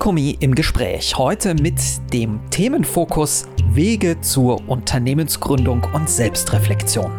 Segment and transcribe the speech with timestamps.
[0.00, 1.18] Mikomi im Gespräch.
[1.18, 1.74] Heute mit
[2.14, 7.12] dem Themenfokus Wege zur Unternehmensgründung und Selbstreflexion.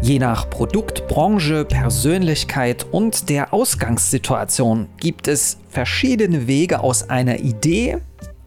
[0.00, 7.98] Je nach Produkt, Branche, Persönlichkeit und der Ausgangssituation gibt es verschiedene Wege aus einer Idee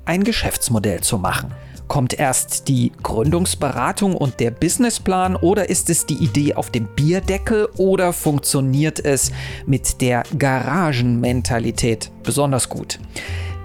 [0.06, 1.52] ein Geschäftsmodell zu machen.
[1.90, 7.68] Kommt erst die Gründungsberatung und der Businessplan oder ist es die Idee auf dem Bierdeckel
[7.76, 9.34] oder funktioniert es
[9.66, 12.98] mit der Garagenmentalität besonders gut?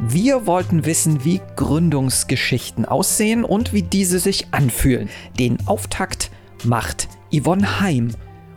[0.04, 5.08] Wir wollten wissen, wie Gründungsgeschichten aussehen und wie diese sich anfühlen.
[5.38, 6.32] Den Auftakt
[6.64, 8.10] macht Yvonne Heim.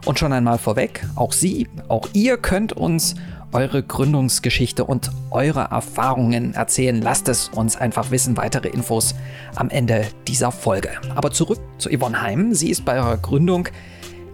[0.05, 3.13] Und schon einmal vorweg, auch Sie, auch ihr könnt uns
[3.51, 6.99] eure Gründungsgeschichte und eure Erfahrungen erzählen.
[6.99, 8.37] Lasst es uns einfach wissen.
[8.37, 9.13] Weitere Infos
[9.53, 10.89] am Ende dieser Folge.
[11.13, 12.55] Aber zurück zu Yvonne Heim.
[12.55, 13.69] Sie ist bei eurer Gründung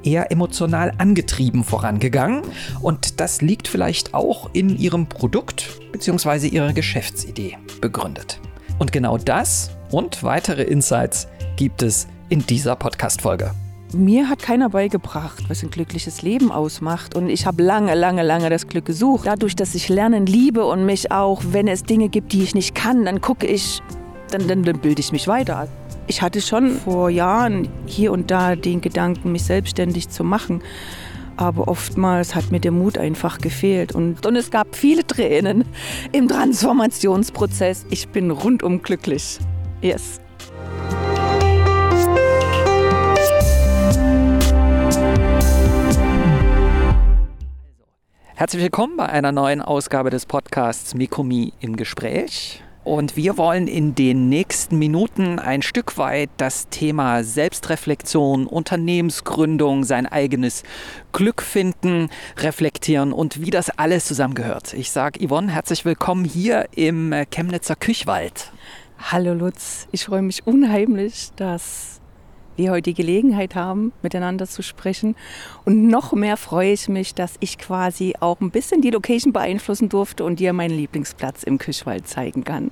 [0.04, 2.42] eher emotional angetrieben vorangegangen
[2.82, 6.48] und das liegt vielleicht auch in ihrem Produkt bzw.
[6.48, 8.40] ihrer Geschäftsidee begründet.
[8.80, 13.52] Und genau das und weitere Insights gibt es in dieser Podcast-Folge.
[13.94, 17.14] Mir hat keiner beigebracht, was ein glückliches Leben ausmacht.
[17.14, 19.28] Und ich habe lange, lange, lange das Glück gesucht.
[19.28, 22.74] Dadurch, dass ich Lernen liebe und mich auch, wenn es Dinge gibt, die ich nicht
[22.74, 23.82] kann, dann gucke ich,
[24.32, 25.68] dann, dann, dann bilde ich mich weiter.
[26.12, 30.62] Ich hatte schon vor Jahren hier und da den Gedanken, mich selbstständig zu machen.
[31.38, 33.96] Aber oftmals hat mir der Mut einfach gefehlt.
[33.96, 35.64] Und, und es gab viele Tränen
[36.12, 37.86] im Transformationsprozess.
[37.92, 39.40] Ich bin rundum glücklich.
[39.82, 40.20] Yes.
[48.36, 52.62] Herzlich willkommen bei einer neuen Ausgabe des Podcasts Mikomi im Gespräch.
[52.92, 60.08] Und wir wollen in den nächsten Minuten ein Stück weit das Thema Selbstreflexion, Unternehmensgründung, sein
[60.08, 60.64] eigenes
[61.14, 64.74] Glück finden, reflektieren und wie das alles zusammengehört.
[64.74, 68.52] Ich sage Yvonne, herzlich willkommen hier im Chemnitzer Küchwald.
[69.00, 72.02] Hallo Lutz, ich freue mich unheimlich, dass
[72.58, 75.16] wir heute die Gelegenheit haben, miteinander zu sprechen.
[75.64, 79.88] Und noch mehr freue ich mich, dass ich quasi auch ein bisschen die Location beeinflussen
[79.88, 82.70] durfte und dir meinen Lieblingsplatz im Küchwald zeigen kann.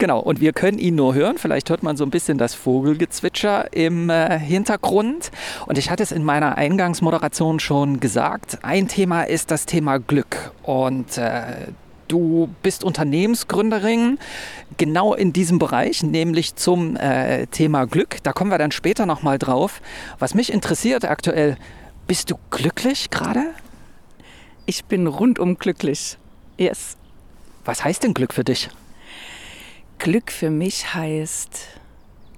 [0.00, 1.36] Genau, und wir können ihn nur hören.
[1.36, 5.30] Vielleicht hört man so ein bisschen das Vogelgezwitscher im äh, Hintergrund.
[5.66, 8.60] Und ich hatte es in meiner Eingangsmoderation schon gesagt.
[8.62, 10.52] Ein Thema ist das Thema Glück.
[10.62, 11.66] Und äh,
[12.08, 14.18] Du bist Unternehmensgründerin
[14.78, 18.16] genau in diesem Bereich, nämlich zum äh, Thema Glück.
[18.24, 19.80] Da kommen wir dann später nochmal drauf.
[20.18, 21.56] Was mich interessiert aktuell,
[22.08, 23.44] bist du glücklich gerade?
[24.66, 26.18] Ich bin rundum glücklich.
[26.58, 26.96] Yes.
[27.64, 28.70] Was heißt denn Glück für dich?
[30.00, 31.78] Glück für mich heißt,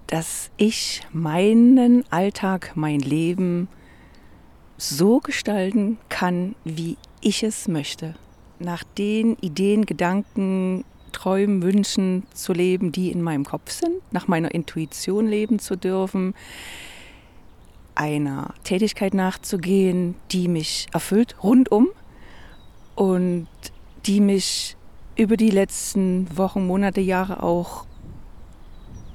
[0.08, 3.68] dass ich meinen Alltag, mein Leben
[4.78, 8.16] so gestalten kann, wie ich es möchte.
[8.58, 14.52] Nach den Ideen, Gedanken, Träumen, Wünschen zu leben, die in meinem Kopf sind, nach meiner
[14.52, 16.34] Intuition leben zu dürfen,
[17.94, 21.90] einer Tätigkeit nachzugehen, die mich erfüllt, rundum
[22.96, 23.46] und
[24.04, 24.76] die mich
[25.16, 27.86] über die letzten Wochen, Monate, Jahre auch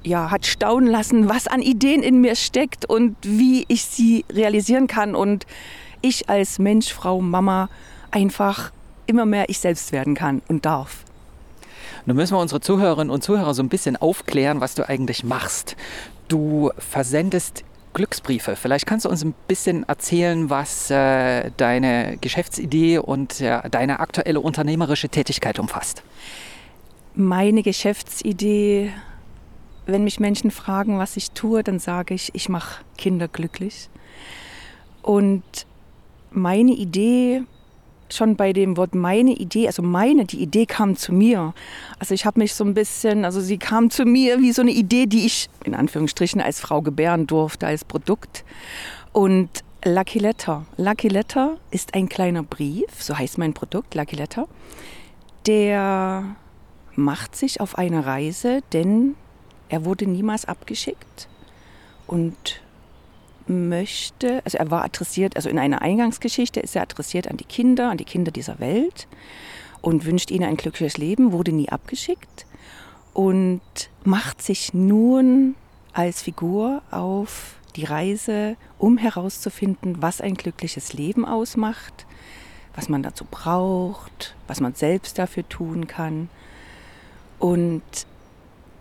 [0.04, 4.88] ja, hat staunen lassen, was an Ideen in mir steckt und wie ich sie realisieren
[4.88, 5.46] kann und
[6.02, 7.70] ich als Mensch, Frau, Mama
[8.12, 8.72] einfach
[9.06, 11.04] immer mehr ich selbst werden kann und darf.
[12.06, 15.76] Nun müssen wir unsere Zuhörerinnen und Zuhörer so ein bisschen aufklären, was du eigentlich machst.
[16.28, 17.64] Du versendest
[17.98, 18.56] Glücksbriefe.
[18.56, 24.40] Vielleicht kannst du uns ein bisschen erzählen, was äh, deine Geschäftsidee und äh, deine aktuelle
[24.40, 26.04] unternehmerische Tätigkeit umfasst.
[27.16, 28.94] Meine Geschäftsidee,
[29.88, 33.90] wenn mich Menschen fragen, was ich tue, dann sage ich, ich mache Kinder glücklich.
[35.02, 35.44] Und
[36.30, 37.42] meine Idee
[38.10, 41.54] schon bei dem Wort meine Idee, also meine, die Idee kam zu mir.
[42.00, 44.72] Also ich habe mich so ein bisschen, also sie kam zu mir wie so eine
[44.72, 48.44] Idee, die ich in Anführungsstrichen als Frau gebären durfte, als Produkt.
[49.14, 49.50] Und
[49.86, 50.66] Lucky Letter.
[50.78, 54.48] Lucky Letter ist ein kleiner Brief, so heißt mein Produkt, Lucky Letter,
[55.46, 56.36] der
[56.96, 59.16] macht sich auf eine Reise, denn
[59.70, 61.28] er wurde niemals abgeschickt
[62.08, 62.36] und
[63.50, 67.90] möchte, also er war adressiert, also in einer Eingangsgeschichte ist er adressiert an die Kinder,
[67.90, 69.08] an die Kinder dieser Welt
[69.82, 72.46] und wünscht ihnen ein glückliches Leben, wurde nie abgeschickt
[73.14, 73.62] und
[74.04, 75.56] macht sich nun
[75.94, 82.06] als Figur auf die Reise, um herauszufinden, was ein glückliches Leben ausmacht,
[82.76, 86.30] was man dazu braucht, was man selbst dafür tun kann.
[87.40, 87.84] Und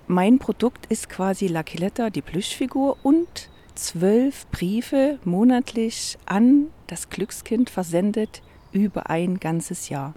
[0.07, 7.71] mein Produkt ist quasi Lucky Letter, die Plüschfigur und zwölf Briefe monatlich an das Glückskind
[7.71, 8.43] versendet
[8.73, 10.15] über ein ganzes Jahr.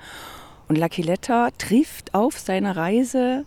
[0.67, 3.45] Und Lucky Letter trifft auf seiner Reise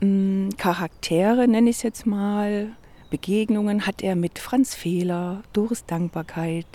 [0.00, 2.70] mh, hm, Charaktere, nenne ich es jetzt mal,
[3.10, 6.66] Begegnungen hat er mit Franz Fehler, Doris Dankbarkeit,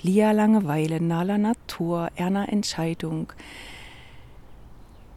[0.00, 3.32] Lia Langeweile, Nala Natur, Erna Entscheidung.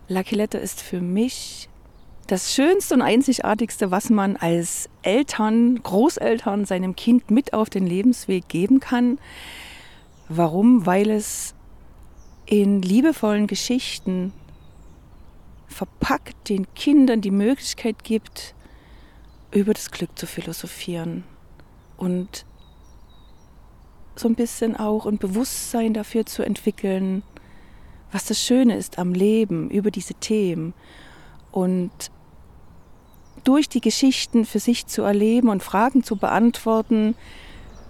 [0.07, 1.69] Lucky Letter ist für mich
[2.27, 8.47] das Schönste und Einzigartigste, was man als Eltern, Großeltern seinem Kind mit auf den Lebensweg
[8.47, 9.19] geben kann.
[10.27, 10.85] Warum?
[10.85, 11.53] Weil es
[12.47, 14.33] in liebevollen Geschichten
[15.67, 18.55] verpackt den Kindern die Möglichkeit gibt,
[19.51, 21.23] über das Glück zu philosophieren
[21.97, 22.45] und
[24.15, 27.23] so ein bisschen auch ein Bewusstsein dafür zu entwickeln,
[28.11, 30.73] was das Schöne ist am Leben, über diese Themen.
[31.51, 32.11] Und
[33.45, 37.15] durch die Geschichten für sich zu erleben und Fragen zu beantworten,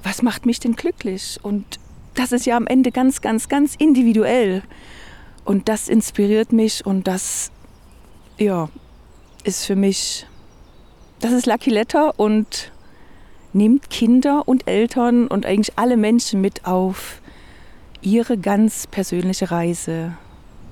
[0.03, 1.39] was macht mich denn glücklich?
[1.41, 1.79] Und
[2.13, 4.61] das ist ja am Ende ganz, ganz, ganz individuell.
[5.43, 7.51] Und das inspiriert mich und das,
[8.37, 8.69] ja,
[9.43, 10.27] ist für mich,
[11.19, 12.71] das ist Lucky Letter und
[13.53, 17.21] nimmt Kinder und Eltern und eigentlich alle Menschen mit auf
[18.01, 20.17] ihre ganz persönliche Reise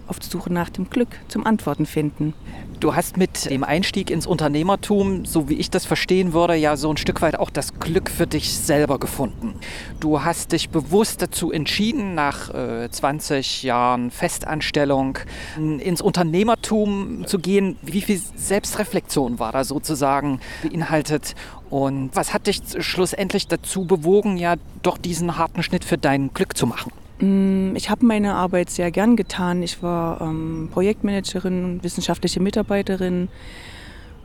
[0.07, 2.33] auf der Suche nach dem Glück zum Antworten finden.
[2.79, 6.89] Du hast mit dem Einstieg ins Unternehmertum, so wie ich das verstehen würde, ja so
[6.89, 9.55] ein Stück weit auch das Glück für dich selber gefunden.
[10.01, 15.17] Du hast dich bewusst dazu entschieden, nach äh, 20 Jahren Festanstellung
[15.57, 17.77] ins Unternehmertum zu gehen.
[17.81, 21.35] Wie viel Selbstreflexion war da sozusagen beinhaltet?
[21.69, 26.57] Und was hat dich schlussendlich dazu bewogen, ja doch diesen harten Schnitt für dein Glück
[26.57, 26.91] zu machen?
[27.19, 29.63] Mm, ich habe meine Arbeit sehr gern getan.
[29.63, 33.29] Ich war ähm, Projektmanagerin, wissenschaftliche Mitarbeiterin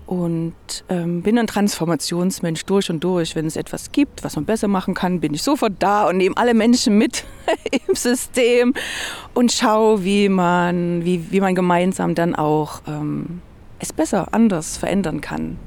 [0.06, 0.55] und
[0.88, 3.37] ähm, bin ein Transformationsmensch durch und durch.
[3.37, 6.37] Wenn es etwas gibt, was man besser machen kann, bin ich sofort da und nehme
[6.38, 7.25] alle Menschen mit
[7.87, 8.73] im System
[9.35, 13.43] und schaue, wie man, wie, wie man gemeinsam dann auch ähm,
[13.81, 15.58] es besser, anders verändern kann.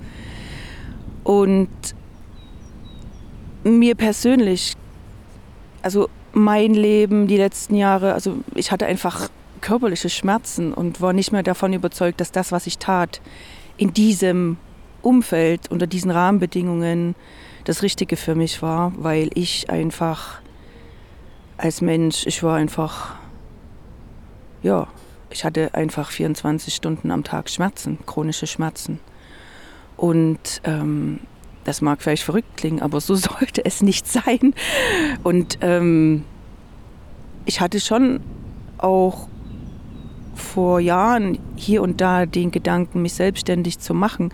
[1.24, 1.70] Und
[3.64, 4.74] mir persönlich,
[5.84, 9.30] also mein Leben die letzten Jahre, also ich hatte einfach
[9.62, 13.22] körperliche Schmerzen und war nicht mehr davon überzeugt, dass das, was ich tat,
[13.78, 14.58] in diesem
[15.02, 17.16] Umfeld, unter diesen Rahmenbedingungen
[17.64, 20.42] das Richtige für mich war, weil ich einfach
[21.58, 23.16] als Mensch, ich war einfach,
[24.64, 24.88] ja,
[25.30, 29.00] ich hatte einfach 24 Stunden am Tag Schmerzen, chronische Schmerzen.
[29.96, 31.20] Und ähm,
[31.64, 34.54] das mag vielleicht verrückt klingen, aber so sollte es nicht sein.
[35.24, 36.24] Und ähm,
[37.46, 38.22] ich hatte schon
[38.78, 39.28] auch
[40.36, 44.34] vor Jahren hier und da den Gedanken, mich selbstständig zu machen.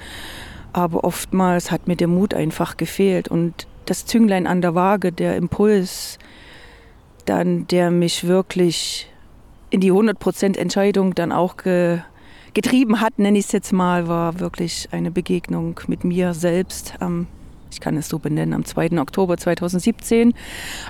[0.73, 5.35] Aber oftmals hat mir der Mut einfach gefehlt und das Zünglein an der Waage, der
[5.37, 6.19] Impuls,
[7.25, 9.09] dann, der mich wirklich
[9.69, 11.99] in die 100% Entscheidung dann auch ge
[12.57, 17.27] getrieben hat, nenne ich es jetzt mal, war wirklich eine Begegnung mit mir selbst am,
[17.71, 18.99] ich kann es so benennen, am 2.
[18.99, 20.33] Oktober 2017,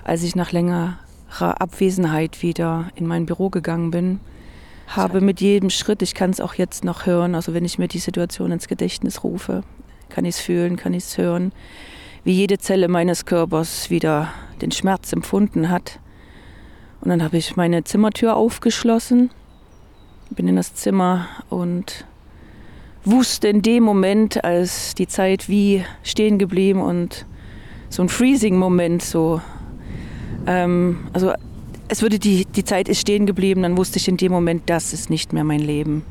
[0.06, 0.96] als ich nach längerer
[1.38, 4.22] Abwesenheit wieder in mein Büro gegangen bin.
[4.88, 7.90] Habe mit jedem Schritt, ich kann es auch jetzt noch hören, also wenn ich mir
[7.90, 9.64] die Situation ins Gedächtnis rufe,
[10.08, 11.52] kann ich es fühlen, kann ich es hören,
[12.24, 14.30] wie jede Zelle meines Körpers wieder
[14.62, 16.00] den Schmerz empfunden hat.
[17.02, 19.32] Und dann habe ich meine Zimmertür aufgeschlossen
[20.30, 22.06] bin in das Zimmer und
[23.06, 27.26] wusste in dem Moment, als die Zeit wie stehen geblieben und
[27.90, 29.42] so ein Freezing-Moment, so,
[30.46, 31.34] ähm, also
[31.88, 34.94] es würde die, die Zeit ist stehen geblieben, dann wusste ich in dem Moment, das
[34.94, 36.04] ist nicht mehr mein Leben.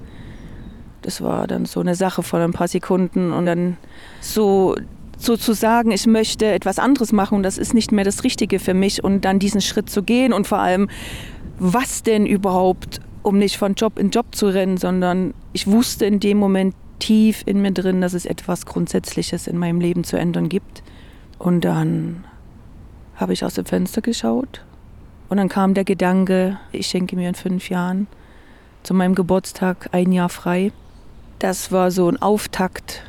[1.02, 3.76] Das war dann so eine Sache von ein paar Sekunden und dann
[4.20, 4.74] so,
[5.18, 8.58] so zu sagen, ich möchte etwas anderes machen und das ist nicht mehr das Richtige
[8.58, 10.88] für mich und dann diesen Schritt zu gehen und vor allem,
[11.58, 16.20] was denn überhaupt um nicht von Job in Job zu rennen, sondern ich wusste in
[16.20, 20.48] dem Moment tief in mir drin, dass es etwas Grundsätzliches in meinem Leben zu ändern
[20.48, 20.84] gibt.
[21.36, 22.24] Und dann
[23.16, 24.64] habe ich aus dem Fenster geschaut
[25.28, 28.06] und dann kam der Gedanke, ich schenke mir in fünf Jahren
[28.84, 30.70] zu meinem Geburtstag ein Jahr frei.
[31.40, 33.02] Das war so ein Auftakt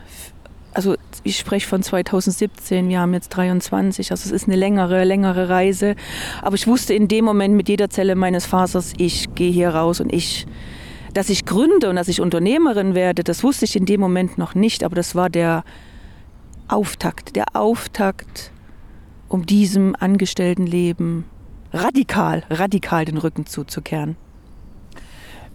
[0.77, 0.95] also
[1.27, 5.95] ich spreche von 2017, wir haben jetzt 23, also es ist eine längere, längere Reise.
[6.41, 9.99] Aber ich wusste in dem Moment mit jeder Zelle meines Fasers, ich gehe hier raus
[9.99, 10.47] und ich,
[11.13, 14.55] dass ich gründe und dass ich Unternehmerin werde, das wusste ich in dem Moment noch
[14.55, 15.63] nicht, aber das war der
[16.69, 18.51] Auftakt, der Auftakt,
[19.27, 21.25] um diesem Angestelltenleben
[21.73, 24.15] radikal, radikal den Rücken zuzukehren.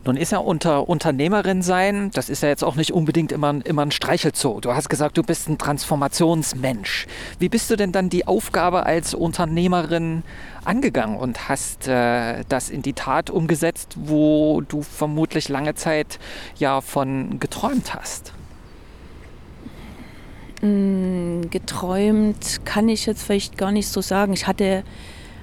[0.04, 3.82] Nun ist ja unter Unternehmerin sein, das ist ja jetzt auch nicht unbedingt immer, immer
[3.82, 4.60] ein Streichelzoo.
[4.60, 7.06] Du hast gesagt, du bist ein Transformationsmensch.
[7.38, 10.24] Wie bist du denn dann die Aufgabe als Unternehmerin
[10.64, 16.18] angegangen und hast äh, das in die Tat umgesetzt, wo du vermutlich lange Zeit
[16.56, 18.32] ja von geträumt hast?
[20.62, 24.32] Mm, geträumt kann ich jetzt vielleicht gar nicht so sagen.
[24.32, 24.82] Ich hatte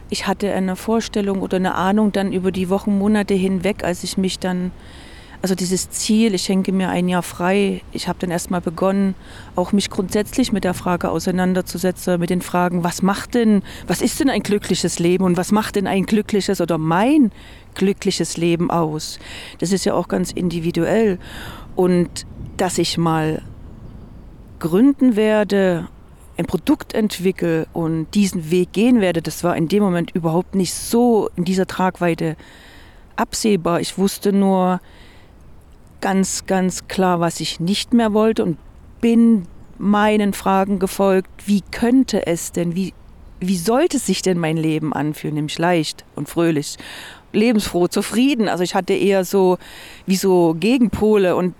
[0.10, 4.18] ich hatte eine Vorstellung oder eine Ahnung dann über die Wochen, Monate hinweg, als ich
[4.18, 4.72] mich dann,
[5.42, 9.14] also dieses Ziel, ich schenke mir ein Jahr frei, ich habe dann erstmal begonnen,
[9.56, 14.20] auch mich grundsätzlich mit der Frage auseinanderzusetzen, mit den Fragen, was macht denn, was ist
[14.20, 17.32] denn ein glückliches Leben und was macht denn ein glückliches oder mein
[17.76, 19.20] glückliches Leben aus?
[19.60, 21.20] Das ist ja auch ganz individuell.
[21.76, 22.26] Und
[22.58, 23.42] dass ich mal
[24.60, 25.88] gründen werde
[26.40, 30.74] ein Produkt entwickle und diesen Weg gehen werde, das war in dem Moment überhaupt nicht
[30.74, 32.38] so in dieser Tragweite
[33.18, 33.82] absehbar.
[33.82, 34.80] Ich wusste nur
[36.00, 38.58] ganz, ganz klar, was ich nicht mehr wollte und
[39.02, 42.94] bin meinen Fragen gefolgt, wie könnte es denn, wie,
[43.42, 46.78] wie sollte sich denn mein Leben anfühlen, nämlich leicht und fröhlich,
[47.34, 48.48] lebensfroh, zufrieden.
[48.48, 49.58] Also ich hatte eher so
[50.06, 51.54] wie so Gegenpole und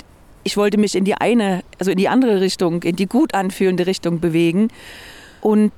[0.44, 3.86] ich wollte mich in die eine, also in die andere Richtung, in die gut anfühlende
[3.86, 4.70] Richtung bewegen.
[5.42, 5.72] Und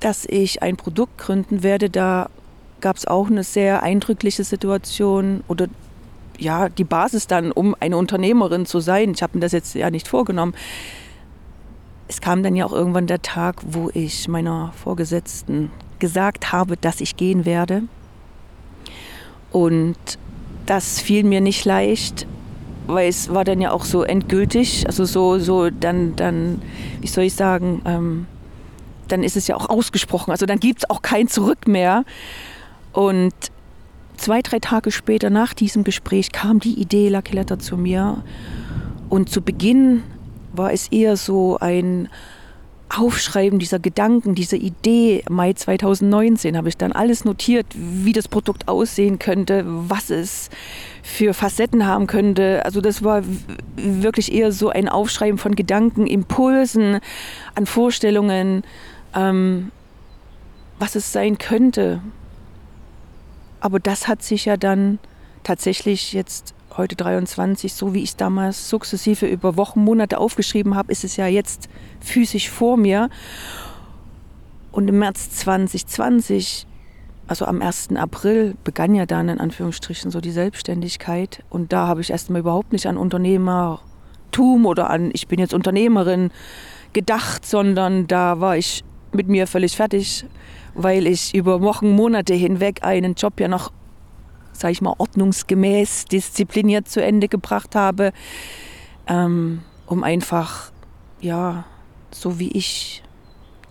[0.00, 2.28] dass ich ein Produkt gründen werde, da
[2.80, 5.68] gab es auch eine sehr eindrückliche Situation oder
[6.38, 9.12] ja, die Basis dann, um eine Unternehmerin zu sein.
[9.12, 10.54] Ich habe mir das jetzt ja nicht vorgenommen.
[12.08, 17.00] Es kam dann ja auch irgendwann der Tag, wo ich meiner Vorgesetzten gesagt habe, dass
[17.00, 17.84] ich gehen werde.
[19.50, 19.96] Und
[20.66, 22.26] das fiel mir nicht leicht,
[22.86, 26.62] weil es war dann ja auch so endgültig, also so, so dann, dann,
[27.00, 28.26] wie soll ich sagen, ähm,
[29.08, 30.30] dann ist es ja auch ausgesprochen.
[30.30, 32.04] Also dann gibt es auch kein Zurück mehr.
[32.92, 33.34] Und
[34.16, 38.22] zwei, drei Tage später nach diesem Gespräch kam die Idee Lucky Letter zu mir.
[39.08, 40.02] Und zu Beginn
[40.52, 42.08] war es eher so ein
[42.98, 45.24] Aufschreiben dieser Gedanken, dieser Idee.
[45.28, 50.50] Mai 2019 habe ich dann alles notiert, wie das Produkt aussehen könnte, was es
[51.02, 52.64] für Facetten haben könnte.
[52.64, 53.22] Also das war
[53.76, 57.00] wirklich eher so ein Aufschreiben von Gedanken, Impulsen,
[57.54, 58.62] an Vorstellungen,
[59.14, 59.70] ähm,
[60.78, 62.00] was es sein könnte.
[63.60, 64.98] Aber das hat sich ja dann
[65.42, 70.90] tatsächlich jetzt heute 23, so wie ich es damals sukzessive über Wochen, Monate aufgeschrieben habe,
[70.92, 71.68] ist es ja jetzt
[72.00, 73.10] physisch vor mir.
[74.72, 76.66] Und im März 2020,
[77.28, 77.90] also am 1.
[77.96, 81.44] April, begann ja dann in Anführungsstrichen so die Selbstständigkeit.
[81.48, 86.30] Und da habe ich erstmal überhaupt nicht an Unternehmertum oder an, ich bin jetzt Unternehmerin
[86.92, 90.24] gedacht, sondern da war ich mit mir völlig fertig,
[90.74, 93.70] weil ich über Wochen, Monate hinweg einen Job ja noch
[94.54, 98.12] sage ich mal, ordnungsgemäß, diszipliniert zu Ende gebracht habe,
[99.06, 100.72] ähm, um einfach,
[101.20, 101.64] ja,
[102.10, 103.02] so wie ich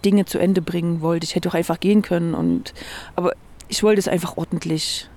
[0.06, 1.24] Dinge zu Ende bringen wollte.
[1.26, 2.74] Ich hätte auch einfach gehen können, und,
[3.16, 3.34] aber
[3.70, 5.10] ich wollte es einfach ordentlich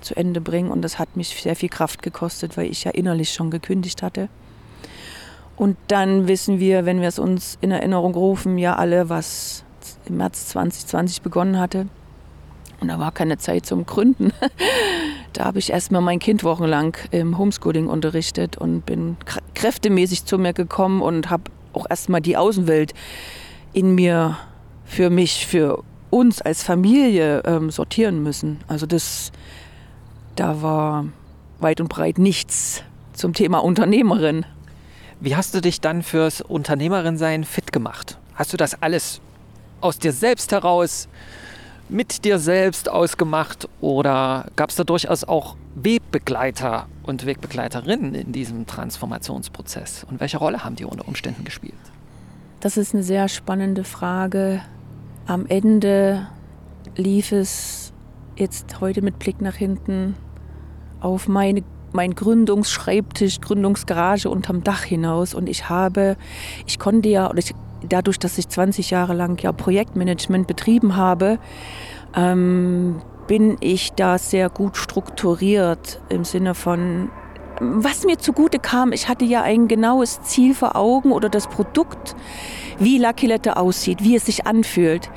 [0.00, 3.32] zu Ende bringen und das hat mich sehr viel Kraft gekostet, weil ich ja innerlich
[3.32, 4.28] schon gekündigt hatte.
[5.56, 9.64] Und dann wissen wir, wenn wir es uns in Erinnerung rufen, ja alle, was
[10.06, 11.86] im März 2020 begonnen hatte.
[12.84, 14.32] Und da war keine Zeit zum Gründen.
[15.32, 19.16] Da habe ich erstmal mein Kind wochenlang im Homeschooling unterrichtet und bin
[19.54, 22.94] kräftemäßig zu mir gekommen und habe auch erstmal die Außenwelt
[23.72, 24.38] in mir
[24.84, 28.60] für mich, für uns als Familie ähm, sortieren müssen.
[28.68, 29.32] Also das,
[30.36, 31.06] da war
[31.58, 34.46] weit und breit nichts zum Thema Unternehmerin.
[35.18, 38.18] Wie hast du dich dann fürs Unternehmerin-Sein fit gemacht?
[38.36, 39.20] Hast du das alles
[39.80, 41.08] aus dir selbst heraus
[41.88, 48.66] mit dir selbst ausgemacht oder gab es da durchaus auch Wegbegleiter und Wegbegleiterinnen in diesem
[48.66, 50.04] Transformationsprozess?
[50.08, 51.74] Und welche Rolle haben die unter Umständen gespielt?
[52.60, 54.62] Das ist eine sehr spannende Frage.
[55.26, 56.28] Am Ende
[56.96, 57.92] lief es
[58.36, 60.16] jetzt heute mit Blick nach hinten
[61.00, 61.62] auf meine,
[61.92, 66.16] mein Gründungsschreibtisch, Gründungsgarage unterm Dach hinaus und ich habe,
[66.66, 67.54] ich konnte ja, oder ich
[67.88, 71.38] dadurch, dass ich 20 Jahre lang ja Projektmanagement betrieben habe,
[72.16, 77.10] ähm, bin ich da sehr gut strukturiert im Sinne von,
[77.60, 82.16] was mir zugute kam, ich hatte ja ein genaues Ziel vor Augen oder das Produkt,
[82.78, 85.10] wie Lucky aussieht, wie es sich anfühlt.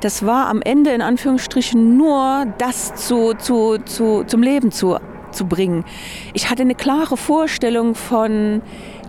[0.00, 4.98] Das war am Ende in Anführungsstrichen nur das zu, zu, zu, zum Leben zu,
[5.30, 5.84] zu bringen.
[6.32, 8.62] Ich hatte eine klare Vorstellung von,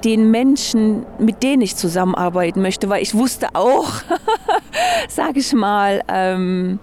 [0.04, 3.90] den Menschen, mit denen ich zusammenarbeiten möchte, weil ich wusste auch,
[5.10, 6.80] sage ich mal, ähm,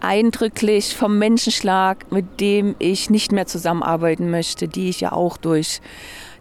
[0.00, 5.80] eindrücklich vom Menschenschlag, mit dem ich nicht mehr zusammenarbeiten möchte, die ich ja auch durch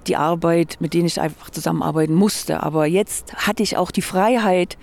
[0.07, 2.61] die Arbeit, mit denen ich einfach zusammenarbeiten musste.
[2.61, 4.77] Aber jetzt hatte ich auch die Freiheit,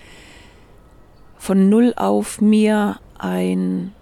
[1.37, 3.93] von null auf mir ein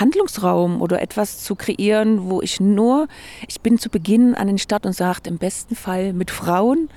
[0.00, 3.08] Handlungsraum oder etwas zu kreieren, wo ich nur,
[3.48, 6.88] ich bin zu Beginn an den Start und sagte, im besten Fall mit Frauen,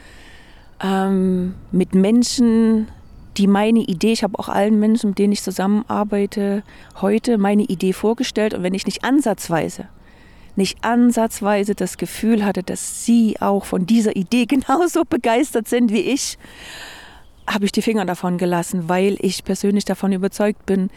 [0.81, 2.87] ähm, mit Menschen,
[3.37, 6.63] die meine Idee, ich habe auch allen Menschen, mit denen ich zusammenarbeite,
[7.01, 8.53] heute meine Idee vorgestellt.
[8.53, 9.87] Und wenn ich nicht ansatzweise,
[10.55, 16.01] nicht ansatzweise das Gefühl hatte, dass sie auch von dieser Idee genauso begeistert sind wie
[16.01, 16.37] ich,
[17.47, 20.89] habe ich die Finger davon gelassen, weil ich persönlich davon überzeugt bin,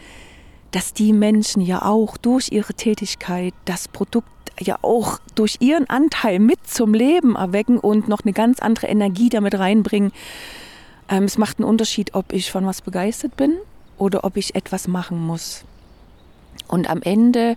[0.73, 4.27] dass die Menschen ja auch durch ihre Tätigkeit das Produkt
[4.59, 9.29] ja auch durch ihren Anteil mit zum Leben erwecken und noch eine ganz andere Energie
[9.29, 10.11] damit reinbringen.
[11.09, 13.55] Ähm, es macht einen Unterschied, ob ich von was begeistert bin
[13.97, 15.63] oder ob ich etwas machen muss.
[16.67, 17.55] Und am Ende,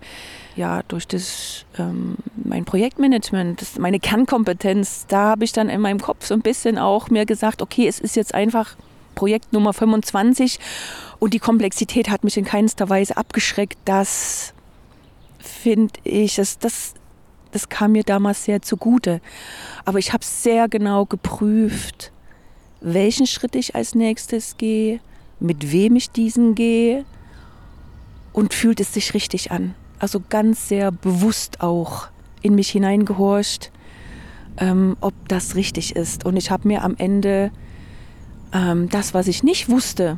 [0.55, 5.99] ja, durch das, ähm, mein Projektmanagement, das, meine Kernkompetenz, da habe ich dann in meinem
[5.99, 8.75] Kopf so ein bisschen auch mir gesagt, okay, es ist jetzt einfach
[9.17, 10.59] Projekt Nummer 25
[11.17, 13.79] und die Komplexität hat mich in keinster Weise abgeschreckt.
[13.83, 14.53] Das
[15.39, 16.93] finde ich, das, das,
[17.51, 19.19] das kam mir damals sehr zugute.
[19.85, 22.11] Aber ich habe sehr genau geprüft,
[22.79, 24.99] welchen Schritt ich als nächstes gehe,
[25.39, 27.03] mit wem ich diesen gehe
[28.33, 29.73] und fühlt es sich richtig an.
[29.97, 32.09] Also ganz sehr bewusst auch
[32.43, 33.71] in mich hineingehorcht,
[34.57, 36.23] ähm, ob das richtig ist.
[36.23, 37.51] Und ich habe mir am Ende
[38.53, 40.17] ähm, das, was ich nicht wusste,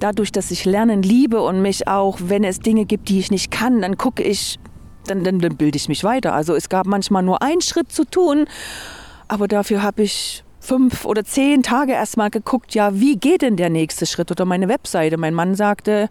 [0.00, 3.50] dadurch, dass ich Lernen liebe und mich auch, wenn es Dinge gibt, die ich nicht
[3.50, 4.58] kann, dann gucke ich,
[5.06, 6.34] dann, dann, dann bilde ich mich weiter.
[6.34, 8.46] Also es gab manchmal nur einen Schritt zu tun,
[9.28, 13.70] aber dafür habe ich fünf oder zehn Tage erstmal geguckt, ja, wie geht denn der
[13.70, 15.16] nächste Schritt oder meine Webseite.
[15.16, 16.08] Mein Mann sagte,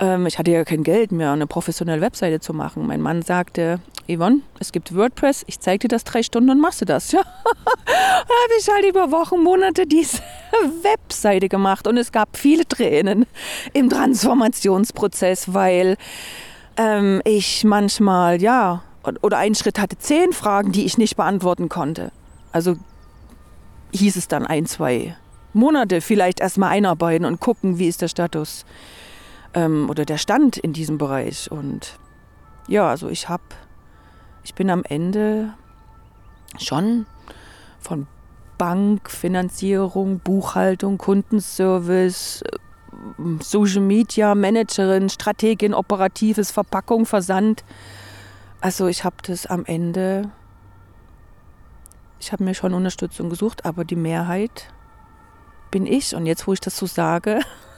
[0.00, 2.86] ähm, ich hatte ja kein Geld mehr, eine professionelle Webseite zu machen.
[2.86, 6.80] Mein Mann sagte, Yvonne, es gibt WordPress, ich zeige dir das drei Stunden und machst
[6.80, 7.12] du das.
[7.20, 10.18] Ja, habe ich halt über Wochen, Monate diese
[10.82, 13.26] Webseite gemacht und es gab viele Tränen
[13.72, 15.96] im Transformationsprozess, weil
[16.76, 18.82] ähm, ich manchmal, ja,
[19.22, 22.12] oder einen Schritt hatte zehn Fragen, die ich nicht beantworten konnte.
[22.52, 22.76] Also
[23.92, 25.16] hieß es dann ein, zwei
[25.52, 28.64] Monate vielleicht erstmal einarbeiten und gucken, wie ist der Status
[29.54, 31.50] ähm, oder der Stand in diesem Bereich.
[31.50, 31.98] Und
[32.68, 33.42] ja, also ich habe,
[34.44, 35.54] ich bin am Ende
[36.58, 37.06] schon
[37.78, 38.06] von
[38.58, 42.58] Bank, Finanzierung, Buchhaltung, Kundenservice, äh,
[43.40, 47.64] Social Media Managerin, Strategin, operatives Verpackung, Versand.
[48.60, 50.30] Also ich habe das am Ende,
[52.18, 54.70] ich habe mir schon Unterstützung gesucht, aber die Mehrheit
[55.70, 56.14] bin ich.
[56.14, 57.40] Und jetzt, wo ich das so sage,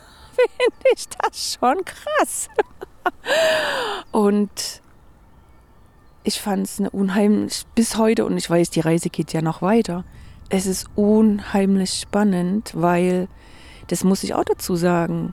[0.57, 2.49] finde ich das schon krass.
[4.11, 4.83] Und
[6.25, 10.05] ich fand es unheimlich, bis heute, und ich weiß, die Reise geht ja noch weiter,
[10.49, 13.29] es ist unheimlich spannend, weil,
[13.89, 15.33] das muss ich auch dazu sagen,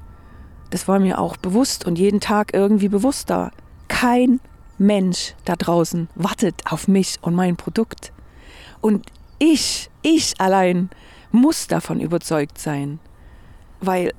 [0.69, 3.51] das war mir auch bewusst und jeden Tag irgendwie bewusster.
[3.87, 4.39] Kein
[4.77, 8.13] Mensch da draußen wartet auf mich und mein Produkt.
[8.81, 9.07] Und
[9.39, 10.89] ich, ich allein
[11.31, 12.99] muss davon überzeugt sein,
[13.81, 14.13] weil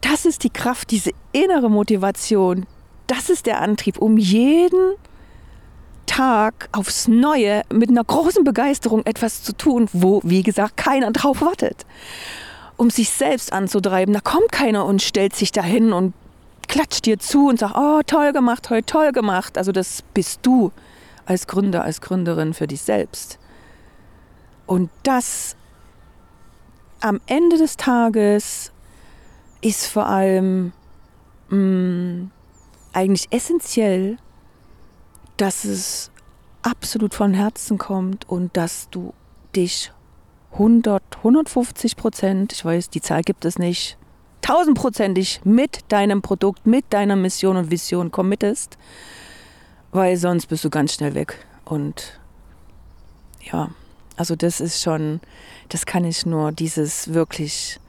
[0.00, 2.66] das ist die Kraft, diese innere Motivation,
[3.06, 4.94] das ist der Antrieb, um jeden
[6.06, 11.40] Tag aufs Neue mit einer großen Begeisterung etwas zu tun, wo, wie gesagt, keiner drauf
[11.40, 11.86] wartet.
[12.76, 14.14] Um sich selbst anzutreiben.
[14.14, 16.14] Da kommt keiner und stellt sich dahin und
[16.66, 19.58] klatscht dir zu und sagt, oh, toll gemacht, heute toll gemacht.
[19.58, 20.72] Also das bist du
[21.26, 23.38] als Gründer, als Gründerin für dich selbst.
[24.66, 25.56] Und das
[27.00, 28.72] am Ende des Tages
[29.60, 30.72] ist vor allem
[31.48, 32.30] mh, mm,
[32.92, 34.18] eigentlich essentiell,
[35.36, 36.10] dass es
[36.62, 39.14] absolut von Herzen kommt und dass du
[39.54, 39.92] dich
[40.52, 43.96] 100, 150 Prozent, ich weiß, die Zahl gibt es nicht,
[44.42, 48.78] tausendprozentig mit deinem Produkt, mit deiner Mission und Vision committest,
[49.92, 51.46] weil sonst bist du ganz schnell weg.
[51.64, 52.18] Und
[53.40, 53.70] ja,
[54.16, 55.20] also das ist schon,
[55.68, 57.80] das kann ich nur, dieses wirklich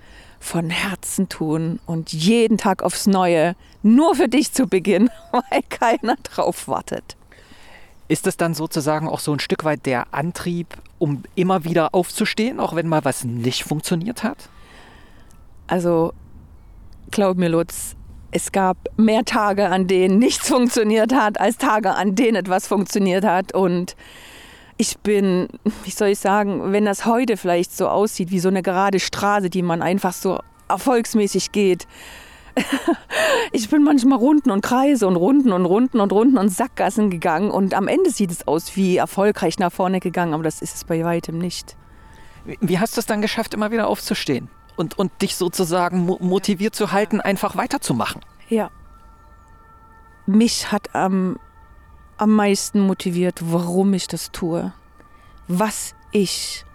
[0.41, 6.17] von Herzen tun und jeden Tag aufs Neue nur für dich zu beginnen, weil keiner
[6.23, 7.15] drauf wartet.
[8.07, 10.67] Ist das dann sozusagen auch so ein Stück weit der Antrieb,
[10.99, 14.49] um immer wieder aufzustehen, auch wenn mal was nicht funktioniert hat?
[15.67, 16.11] Also,
[17.11, 17.95] glaub mir, Lutz,
[18.31, 23.23] es gab mehr Tage, an denen nichts funktioniert hat, als Tage, an denen etwas funktioniert
[23.23, 23.53] hat.
[23.53, 23.95] Und
[24.81, 25.47] ich bin,
[25.83, 29.51] wie soll ich sagen, wenn das heute vielleicht so aussieht wie so eine gerade Straße,
[29.51, 30.39] die man einfach so
[30.69, 31.87] erfolgsmäßig geht,
[33.51, 37.51] ich bin manchmal Runden und Kreise und Runden und Runden und Runden und Sackgassen gegangen
[37.51, 40.83] und am Ende sieht es aus wie erfolgreich nach vorne gegangen, aber das ist es
[40.83, 41.77] bei weitem nicht.
[42.59, 46.91] Wie hast du es dann geschafft, immer wieder aufzustehen und, und dich sozusagen motiviert zu
[46.91, 48.21] halten, einfach weiterzumachen?
[48.49, 48.71] Ja.
[50.25, 51.37] Mich hat am,
[52.21, 54.71] am meisten motiviert, warum ich das tue,
[55.47, 56.65] was ich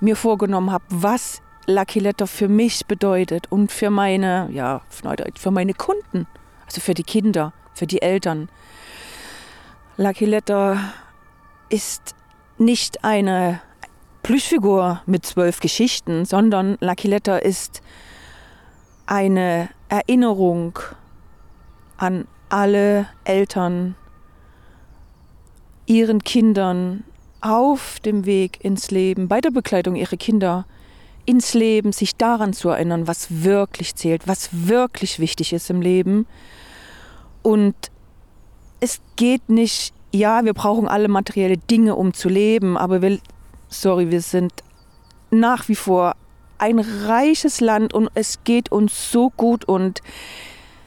[0.00, 5.74] mir vorgenommen habe, was Lucky Letter für mich bedeutet und für meine, ja, für meine
[5.74, 6.26] Kunden,
[6.64, 8.48] also für die Kinder, für die Eltern.
[9.98, 10.78] Lucky Letter
[11.68, 12.14] ist
[12.56, 13.60] nicht eine
[14.22, 17.82] Plüschfigur mit zwölf Geschichten, sondern Lucky Letter ist
[19.04, 20.78] eine Erinnerung
[21.98, 23.96] an alle Eltern,
[25.86, 27.04] ihren Kindern
[27.40, 30.66] auf dem Weg ins Leben, bei der Begleitung ihrer Kinder
[31.26, 36.26] ins Leben, sich daran zu erinnern, was wirklich zählt, was wirklich wichtig ist im Leben.
[37.42, 37.74] Und
[38.80, 43.18] es geht nicht, ja, wir brauchen alle materielle Dinge, um zu leben, aber wir,
[43.68, 44.52] sorry, wir sind
[45.30, 46.14] nach wie vor
[46.58, 50.00] ein reiches Land und es geht uns so gut und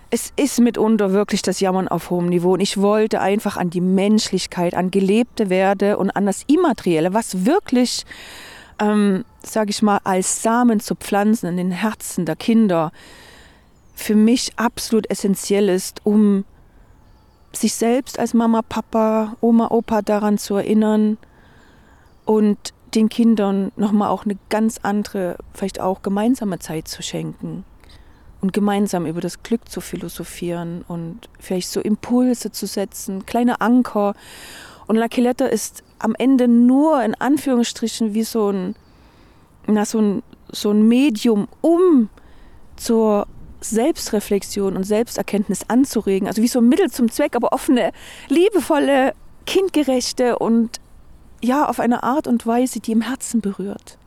[0.09, 2.53] es ist mitunter wirklich das Jammern auf hohem Niveau.
[2.53, 7.45] Und ich wollte einfach an die Menschlichkeit, an gelebte Werte und an das Immaterielle, was
[7.45, 8.05] wirklich
[8.79, 12.91] ähm, sage ich mal, als Samen zu pflanzen in den Herzen der Kinder,
[13.95, 16.45] für mich absolut essentiell ist, um
[17.51, 21.17] sich selbst als Mama, Papa, Oma, Opa daran zu erinnern
[22.25, 22.57] und
[22.93, 27.65] den Kindern nochmal auch eine ganz andere, vielleicht auch gemeinsame Zeit zu schenken
[28.41, 34.13] und gemeinsam über das Glück zu philosophieren und vielleicht so Impulse zu setzen, kleine Anker.
[34.87, 38.75] Und Lucky Letter ist am Ende nur in Anführungsstrichen wie so ein,
[39.65, 42.09] na, so ein, so ein Medium, um
[42.75, 43.27] zur
[43.61, 46.27] Selbstreflexion und Selbsterkenntnis anzuregen.
[46.27, 47.91] Also wie so ein Mittel zum Zweck, aber offene,
[48.29, 49.13] liebevolle,
[49.45, 50.79] kindgerechte und
[51.41, 53.97] ja, auf eine Art und Weise, die im Herzen berührt.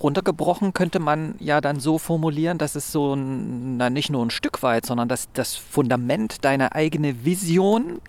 [0.00, 4.30] Runtergebrochen könnte man ja dann so formulieren, dass es so ein, na, nicht nur ein
[4.30, 8.00] Stück weit, sondern dass das Fundament deine eigene Vision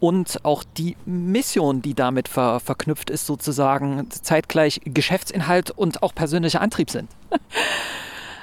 [0.00, 6.60] und auch die Mission, die damit ver verknüpft ist, sozusagen zeitgleich Geschäftsinhalt und auch persönlicher
[6.60, 7.08] Antrieb sind.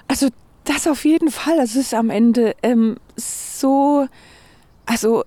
[0.10, 0.30] Also
[0.64, 1.60] das auf jeden Fall.
[1.60, 4.08] Es ist am Ende ähm, so,
[4.86, 5.26] also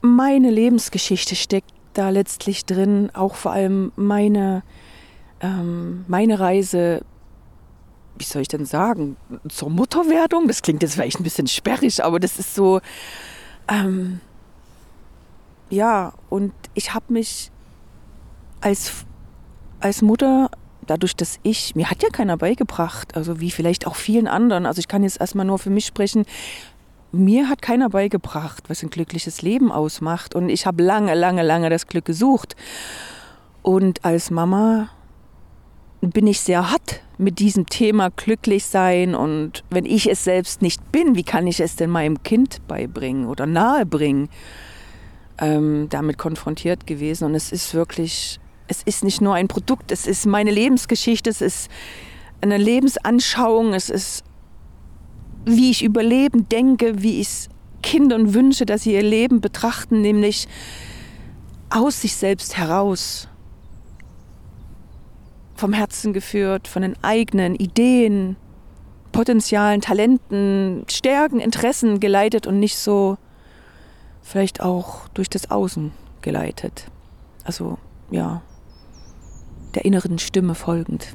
[0.00, 4.62] meine Lebensgeschichte steckt da letztlich drin, auch vor allem meine,
[5.42, 7.02] ähm, meine Reise
[8.16, 9.16] wie soll ich denn sagen,
[9.48, 10.46] zur Mutterwerdung.
[10.46, 12.80] Das klingt jetzt vielleicht ein bisschen sperrig, aber das ist so,
[13.68, 14.20] ähm,
[15.70, 17.50] ja, und ich habe mich
[18.60, 19.04] als,
[19.80, 20.50] als Mutter,
[20.86, 24.78] dadurch, dass ich, mir hat ja keiner beigebracht, also wie vielleicht auch vielen anderen, also
[24.78, 26.24] ich kann jetzt erstmal nur für mich sprechen,
[27.12, 30.34] mir hat keiner beigebracht, was ein glückliches Leben ausmacht.
[30.34, 32.56] Und ich habe lange, lange, lange das Glück gesucht.
[33.60, 34.88] Und als Mama
[36.10, 40.92] bin ich sehr hart mit diesem Thema glücklich sein und wenn ich es selbst nicht
[40.92, 44.28] bin, wie kann ich es denn meinem Kind beibringen oder nahebringen?
[45.42, 47.24] ähm, damit konfrontiert gewesen.
[47.24, 51.40] Und es ist wirklich, es ist nicht nur ein Produkt, es ist meine Lebensgeschichte, es
[51.40, 51.70] ist
[52.40, 54.24] eine Lebensanschauung, es ist,
[55.44, 57.48] wie ich über Leben denke, wie ich
[57.82, 60.46] Kindern wünsche, dass sie ihr Leben betrachten, nämlich
[61.70, 63.28] aus sich selbst heraus,
[65.62, 68.34] vom Herzen geführt, von den eigenen Ideen,
[69.12, 73.16] Potenzialen, Talenten, Stärken, Interessen geleitet und nicht so
[74.22, 76.86] vielleicht auch durch das Außen geleitet.
[77.44, 77.78] Also
[78.10, 78.42] ja,
[79.76, 81.14] der inneren Stimme folgend.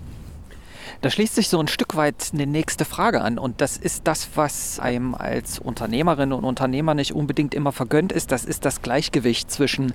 [1.01, 3.37] Da schließt sich so ein Stück weit eine nächste Frage an.
[3.37, 8.31] Und das ist das, was einem als Unternehmerin und Unternehmer nicht unbedingt immer vergönnt ist.
[8.31, 9.93] Das ist das Gleichgewicht zwischen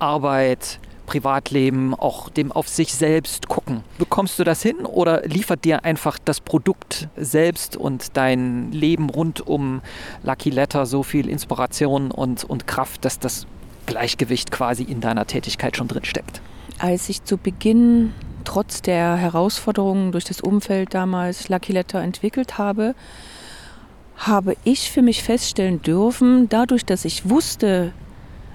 [0.00, 3.82] Arbeit, Privatleben, auch dem auf sich selbst gucken.
[3.98, 9.46] Bekommst du das hin oder liefert dir einfach das Produkt selbst und dein Leben rund
[9.46, 9.80] um
[10.22, 13.46] Lucky Letter so viel Inspiration und, und Kraft, dass das
[13.86, 16.42] Gleichgewicht quasi in deiner Tätigkeit schon drin steckt?
[16.78, 18.12] Als ich zu Beginn
[18.44, 22.94] trotz der Herausforderungen durch das Umfeld damals Lucky Letter entwickelt habe,
[24.16, 27.92] habe ich für mich feststellen dürfen, dadurch, dass ich wusste,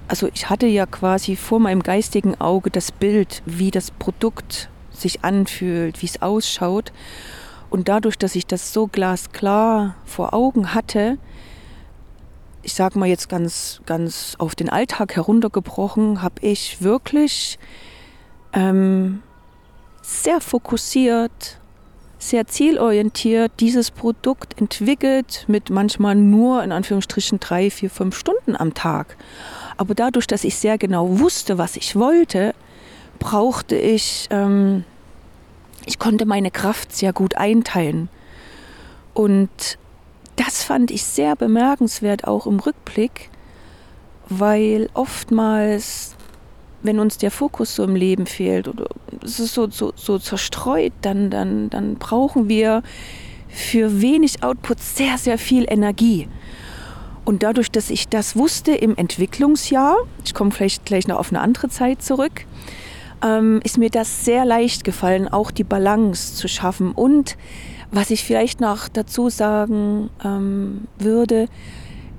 [0.08, 5.24] also ich hatte ja quasi vor meinem geistigen Auge das Bild, wie das Produkt sich
[5.24, 6.92] anfühlt, wie es ausschaut.
[7.70, 11.18] Und dadurch, dass ich das so glasklar vor Augen hatte,
[12.62, 17.58] ich sage mal jetzt ganz, ganz auf den Alltag heruntergebrochen, habe ich wirklich
[18.52, 19.22] ähm,
[20.02, 21.58] sehr fokussiert,
[22.18, 28.74] sehr zielorientiert dieses Produkt entwickelt mit manchmal nur in Anführungsstrichen drei, vier, fünf Stunden am
[28.74, 29.16] Tag.
[29.76, 32.54] Aber dadurch, dass ich sehr genau wusste, was ich wollte,
[33.18, 34.84] brauchte ich, ähm,
[35.86, 38.08] ich konnte meine Kraft sehr gut einteilen.
[39.14, 39.78] Und
[40.36, 43.30] das fand ich sehr bemerkenswert auch im Rückblick,
[44.28, 46.16] weil oftmals,
[46.82, 48.86] wenn uns der Fokus so im Leben fehlt oder
[49.22, 52.82] es ist so, so, so zerstreut, dann, dann, dann brauchen wir
[53.48, 56.28] für wenig Output sehr, sehr viel Energie.
[57.24, 61.40] Und dadurch, dass ich das wusste im Entwicklungsjahr, ich komme vielleicht gleich noch auf eine
[61.40, 62.46] andere Zeit zurück,
[63.22, 66.92] ähm, ist mir das sehr leicht gefallen, auch die Balance zu schaffen.
[66.92, 67.36] Und
[67.90, 71.46] was ich vielleicht noch dazu sagen ähm, würde,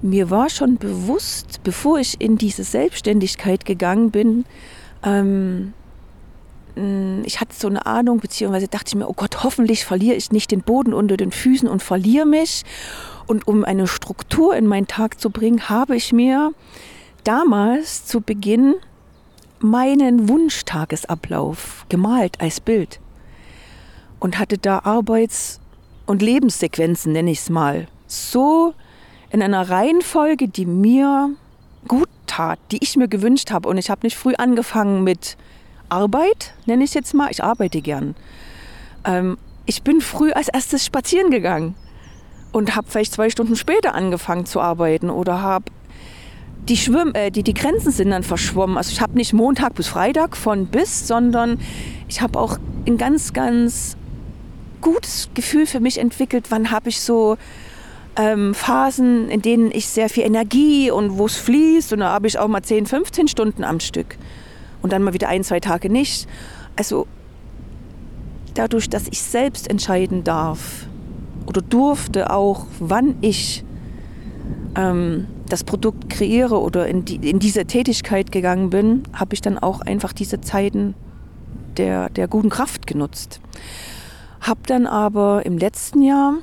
[0.02, 4.46] mir war schon bewusst, bevor ich in diese Selbstständigkeit gegangen bin,
[5.04, 5.74] ähm,
[6.76, 10.50] ich hatte so eine Ahnung, beziehungsweise dachte ich mir, oh Gott, hoffentlich verliere ich nicht
[10.52, 12.64] den Boden unter den Füßen und verliere mich.
[13.28, 16.52] Und um eine Struktur in meinen Tag zu bringen, habe ich mir
[17.24, 18.76] damals zu Beginn
[19.60, 23.00] meinen Wunschtagesablauf gemalt als Bild
[24.20, 25.62] und hatte da Arbeits-
[26.06, 28.74] und Lebenssequenzen, nenne ich es mal, so
[29.30, 31.32] in einer Reihenfolge, die mir
[31.88, 33.70] gut tat, die ich mir gewünscht habe.
[33.70, 35.38] Und ich habe nicht früh angefangen mit
[35.90, 37.30] Arbeit, nenne ich es jetzt mal.
[37.32, 38.16] Ich arbeite gern.
[39.06, 41.76] Ähm, ich bin früh als erstes spazieren gegangen
[42.52, 45.66] und habe vielleicht zwei Stunden später angefangen zu arbeiten oder habe
[46.70, 46.80] die,
[47.14, 48.78] äh, die, die Grenzen sind dann verschwommen.
[48.78, 51.60] Also ich habe nicht Montag bis Freitag von bis, sondern
[52.08, 53.98] ich habe auch ein ganz, ganz
[54.82, 57.38] gutes Gefühl für mich entwickelt, wann habe ich so
[58.18, 62.28] ähm, Phasen, in denen ich sehr viel Energie und wo es fließt und da habe
[62.28, 64.18] ich auch mal 10, 15 Stunden am Stück
[64.84, 66.28] und dann mal wieder ein, zwei Tage nicht.
[66.76, 67.08] Also
[68.54, 70.86] dadurch, dass ich selbst entscheiden darf
[71.48, 73.64] oder durfte auch, wann ich
[74.76, 79.58] ähm, das Produkt kreiere oder in, die, in diese Tätigkeit gegangen bin, habe ich dann
[79.58, 80.94] auch einfach diese Zeiten
[81.78, 83.40] der, der guten Kraft genutzt.
[84.42, 86.36] Habe dann aber im letzten Jahr,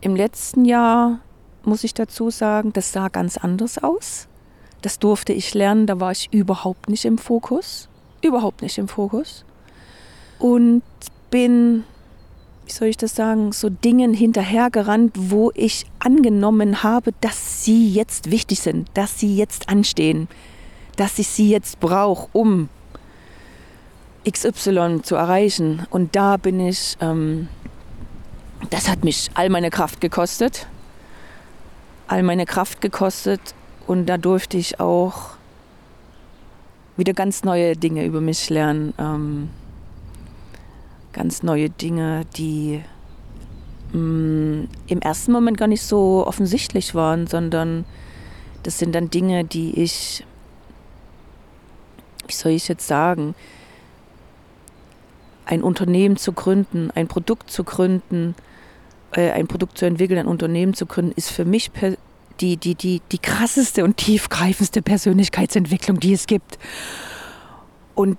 [0.00, 1.20] im letzten Jahr
[1.64, 4.28] muss ich dazu sagen, das sah ganz anders aus.
[4.82, 7.88] Das durfte ich lernen, da war ich überhaupt nicht im Fokus.
[8.20, 9.44] Überhaupt nicht im Fokus.
[10.38, 10.82] Und
[11.30, 11.84] bin
[12.66, 18.30] wie soll ich das sagen, so Dingen hinterhergerannt, wo ich angenommen habe, dass sie jetzt
[18.30, 20.28] wichtig sind, dass sie jetzt anstehen,
[20.96, 22.68] dass ich sie jetzt brauche, um
[24.28, 25.86] XY zu erreichen.
[25.90, 27.48] Und da bin ich, ähm,
[28.70, 30.66] das hat mich all meine Kraft gekostet,
[32.06, 33.54] all meine Kraft gekostet
[33.86, 35.30] und da durfte ich auch
[36.96, 38.94] wieder ganz neue Dinge über mich lernen.
[38.98, 39.50] Ähm,
[41.12, 42.82] ganz neue Dinge, die
[43.92, 47.84] mh, mm, im ersten Moment gar nicht so offensichtlich waren, sondern
[48.62, 50.24] das sind dann Dinge, die ich,
[52.26, 53.34] wie soll ich jetzt sagen,
[55.44, 58.34] ein Unternehmen zu gründen, ein Produkt zu gründen,
[59.12, 61.72] äh, ein Produkt zu entwickeln, ein Unternehmen zu gründen, ist für mich
[62.40, 66.58] die, die, die, die krasseste und tiefgreifendste Persönlichkeitsentwicklung, die es gibt.
[67.94, 68.18] Und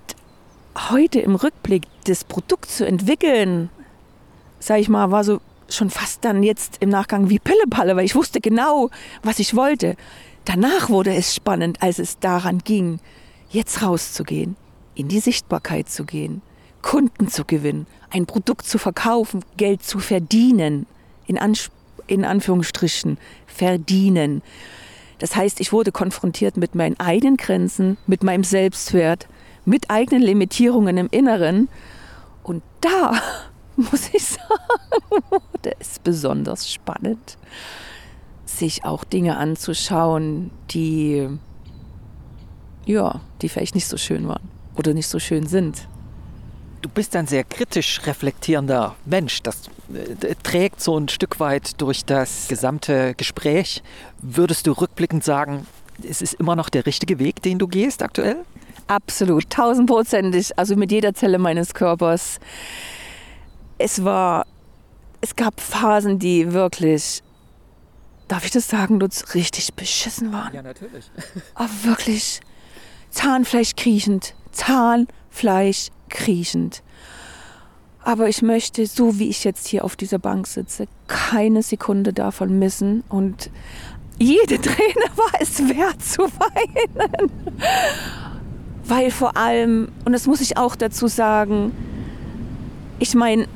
[0.90, 3.70] heute im Rückblick das Produkt zu entwickeln,
[4.58, 8.14] sage ich mal, war so schon fast dann jetzt im Nachgang wie Pillepalle, weil ich
[8.14, 8.90] wusste genau,
[9.22, 9.96] was ich wollte.
[10.44, 13.00] Danach wurde es spannend, als es daran ging,
[13.50, 14.56] jetzt rauszugehen,
[14.94, 16.42] in die Sichtbarkeit zu gehen,
[16.82, 20.86] Kunden zu gewinnen, ein Produkt zu verkaufen, Geld zu verdienen,
[21.26, 21.70] in, Ans
[22.06, 23.18] in Anführungsstrichen
[23.54, 24.42] verdienen.
[25.18, 29.28] Das heißt, ich wurde konfrontiert mit meinen eigenen Grenzen, mit meinem Selbstwert,
[29.64, 31.68] mit eigenen Limitierungen im Inneren.
[32.42, 33.14] Und da
[33.76, 35.24] muss ich sagen,
[35.64, 37.38] der ist besonders spannend,
[38.44, 41.28] sich auch Dinge anzuschauen, die
[42.86, 45.88] ja, die vielleicht nicht so schön waren oder nicht so schön sind.
[46.84, 49.42] Du bist ein sehr kritisch reflektierender Mensch.
[49.42, 53.82] Das äh, trägt so ein Stück weit durch das gesamte Gespräch.
[54.20, 55.66] Würdest du rückblickend sagen,
[56.06, 58.44] es ist immer noch der richtige Weg, den du gehst aktuell?
[58.86, 60.58] Absolut, tausendprozentig.
[60.58, 62.38] Also mit jeder Zelle meines Körpers.
[63.78, 64.44] Es war,
[65.22, 67.22] es gab Phasen, die wirklich,
[68.28, 70.52] darf ich das sagen, Lutz, richtig beschissen waren.
[70.52, 71.10] Ja, natürlich.
[71.54, 72.42] Aber wirklich
[73.08, 74.34] Zahnfleisch kriechend,
[75.34, 76.82] Zahnfleisch kriechend.
[78.02, 82.58] Aber ich möchte, so wie ich jetzt hier auf dieser Bank sitze, keine Sekunde davon
[82.58, 83.02] missen.
[83.08, 83.50] Und
[84.18, 87.30] jede Träne war es wert zu weinen
[88.86, 91.72] weil vor allem, und das muss ich auch dazu sagen,
[92.98, 93.48] ich meine,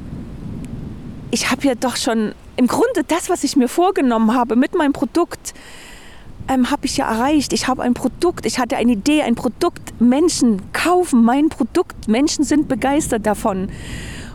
[1.30, 4.94] ich habe ja doch schon im Grunde das, was ich mir vorgenommen habe mit meinem
[4.94, 5.52] Produkt,
[6.48, 7.52] ähm, habe ich ja erreicht.
[7.52, 10.00] Ich habe ein Produkt, ich hatte eine Idee, ein Produkt.
[10.00, 13.68] Menschen kaufen mein Produkt, Menschen sind begeistert davon.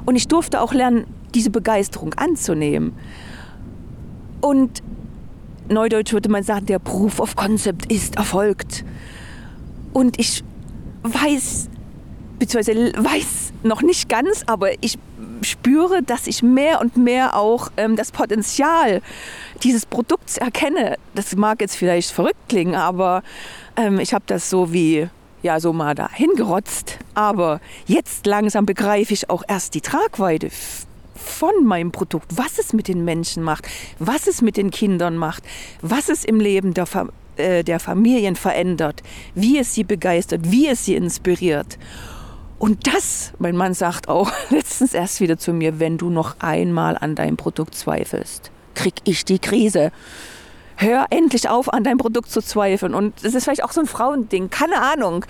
[0.06, 2.94] Und ich durfte auch lernen, diese Begeisterung anzunehmen.
[4.42, 4.84] Und
[5.70, 8.86] neudeutsch würde man sagen, der Proof of Concept ist erfolgt.
[9.94, 10.44] Und ich
[11.04, 11.70] weiß,
[12.40, 14.98] beziehungsweise weiß noch nicht ganz, aber ich
[15.44, 19.02] spüre, dass ich mehr und mehr auch ähm, das Potenzial
[19.64, 20.98] dieses Produkts erkenne.
[21.16, 23.24] Das mag jetzt vielleicht verrückt klingen, aber
[23.76, 25.10] ähm, ich habe das so wie
[25.42, 26.98] ja so mal da hingerotzt.
[27.14, 30.50] Aber jetzt langsam begreife ich auch erst die Tragweite
[31.16, 33.68] von meinem Produkt, was es mit den Menschen macht,
[34.00, 35.44] was es mit den Kindern macht,
[35.82, 36.88] was es im Leben der,
[37.38, 39.04] äh, der Familien verändert,
[39.36, 41.78] wie es sie begeistert, wie es sie inspiriert.
[42.64, 46.98] Und das, mein Mann sagt auch letztens erst wieder zu mir, wenn du noch einmal
[46.98, 49.92] an deinem Produkt zweifelst, krieg ich die Krise.
[50.78, 52.94] Hör endlich auf, an deinem Produkt zu zweifeln.
[52.94, 55.26] Und das ist vielleicht auch so ein Frauending, keine Ahnung.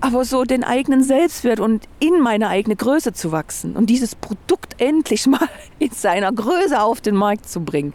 [0.00, 4.80] Aber so den eigenen Selbstwert und in meine eigene Größe zu wachsen und dieses Produkt
[4.80, 7.92] endlich mal in seiner Größe auf den Markt zu bringen,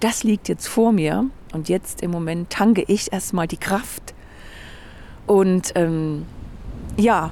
[0.00, 1.24] das liegt jetzt vor mir.
[1.54, 4.12] Und jetzt im Moment tanke ich erstmal die Kraft.
[5.26, 6.26] Und ähm,
[6.98, 7.30] ja,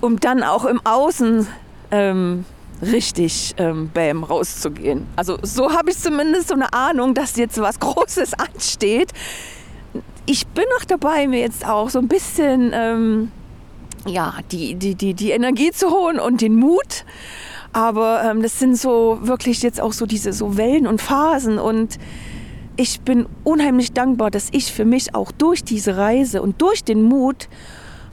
[0.00, 1.46] um dann auch im Außen
[1.90, 2.44] ähm,
[2.82, 5.06] richtig ähm, bam rauszugehen.
[5.16, 9.12] Also so habe ich zumindest so eine Ahnung, dass jetzt was Großes ansteht.
[10.26, 13.30] Ich bin noch dabei, mir jetzt auch so ein bisschen ähm,
[14.06, 17.04] ja, die, die, die, die Energie zu holen und den Mut.
[17.72, 21.98] Aber ähm, das sind so wirklich jetzt auch so diese so Wellen und Phasen und
[22.76, 27.02] ich bin unheimlich dankbar, dass ich für mich auch durch diese Reise und durch den
[27.02, 27.48] Mut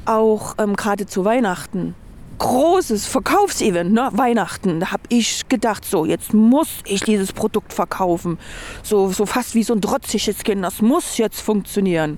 [0.05, 1.95] auch ähm, gerade zu Weihnachten
[2.37, 4.09] großes Verkaufsevent, ne?
[4.13, 4.79] Weihnachten.
[4.79, 8.37] Da habe ich gedacht, so jetzt muss ich dieses Produkt verkaufen.
[8.83, 12.17] So, so fast wie so ein trotziges Kind, das muss jetzt funktionieren.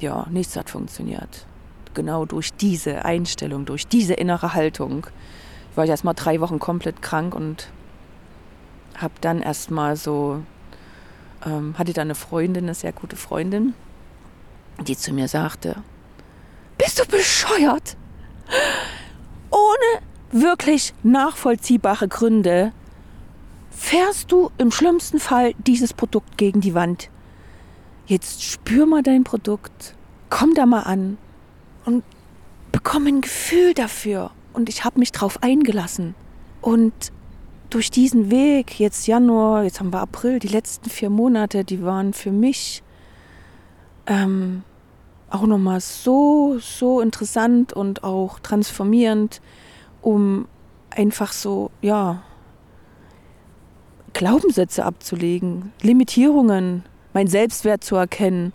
[0.00, 1.46] Ja, nichts hat funktioniert.
[1.94, 5.06] Genau durch diese Einstellung, durch diese innere Haltung.
[5.70, 7.68] Ich war erst mal drei Wochen komplett krank und
[8.96, 10.42] habe dann erst mal so,
[11.46, 13.74] ähm, hatte da eine Freundin, eine sehr gute Freundin,
[14.86, 15.76] die zu mir sagte,
[16.78, 17.96] bist du bescheuert?
[19.50, 22.72] Ohne wirklich nachvollziehbare Gründe
[23.70, 27.10] fährst du im schlimmsten Fall dieses Produkt gegen die Wand.
[28.06, 29.94] Jetzt spür mal dein Produkt,
[30.30, 31.18] komm da mal an
[31.84, 32.04] und
[32.72, 34.30] bekomme ein Gefühl dafür.
[34.52, 36.14] Und ich habe mich drauf eingelassen.
[36.60, 36.92] Und
[37.70, 42.12] durch diesen Weg, jetzt Januar, jetzt haben wir April, die letzten vier Monate, die waren
[42.12, 42.82] für mich
[44.06, 44.62] ähm,
[45.34, 49.40] auch nochmal so, so interessant und auch transformierend,
[50.00, 50.46] um
[50.90, 52.22] einfach so, ja,
[54.12, 58.52] Glaubenssätze abzulegen, Limitierungen, mein Selbstwert zu erkennen,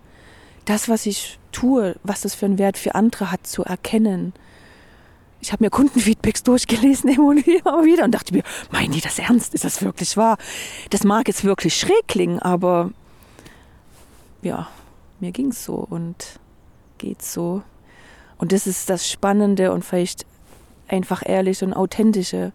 [0.63, 4.33] das, was ich tue, was das für einen Wert für andere hat, zu erkennen.
[5.41, 7.35] Ich habe mir Kundenfeedbacks durchgelesen immer
[7.83, 9.53] wieder und dachte mir, meinen die das ernst?
[9.53, 10.37] Ist das wirklich wahr?
[10.91, 12.91] Das mag jetzt wirklich schräg klingen, aber
[14.41, 14.69] ja,
[15.19, 16.39] mir ging es so und
[16.99, 17.63] geht so.
[18.37, 20.27] Und das ist das Spannende und vielleicht
[20.87, 22.51] einfach ehrlich und authentische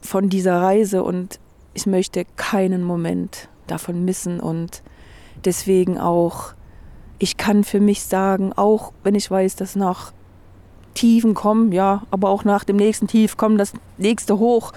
[0.00, 1.02] von dieser Reise.
[1.02, 1.38] Und
[1.74, 4.40] ich möchte keinen Moment davon missen.
[4.40, 4.82] Und
[5.44, 6.52] deswegen auch,
[7.18, 10.12] ich kann für mich sagen, auch wenn ich weiß, dass nach
[10.94, 14.72] Tiefen kommen, ja, aber auch nach dem nächsten Tief kommt das nächste hoch,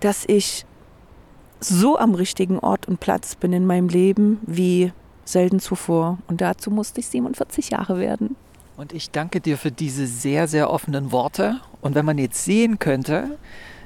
[0.00, 0.64] dass ich
[1.60, 4.92] so am richtigen Ort und Platz bin in meinem Leben wie
[5.24, 6.18] selten zuvor.
[6.28, 8.36] Und dazu musste ich 47 Jahre werden.
[8.76, 11.60] Und ich danke dir für diese sehr, sehr offenen Worte.
[11.80, 13.38] Und wenn man jetzt sehen könnte,